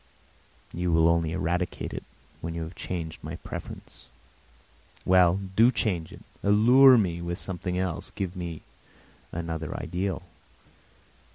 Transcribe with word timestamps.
You 0.73 0.91
will 0.91 1.07
only 1.07 1.31
eradicate 1.31 1.93
it 1.93 2.03
when 2.39 2.55
you 2.55 2.63
have 2.63 2.73
changed 2.73 3.23
my 3.23 3.35
preference. 3.35 4.07
Well, 5.05 5.35
do 5.55 5.69
change 5.69 6.11
it, 6.11 6.23
allure 6.41 6.97
me 6.97 7.21
with 7.21 7.37
something 7.37 7.77
else, 7.77 8.09
give 8.09 8.35
me 8.35 8.63
another 9.31 9.79
ideal. 9.79 10.23